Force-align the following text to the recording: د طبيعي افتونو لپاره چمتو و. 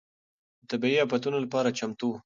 د 0.61 0.63
طبيعي 0.71 0.99
افتونو 1.03 1.37
لپاره 1.45 1.75
چمتو 1.79 2.05
و. 2.09 2.13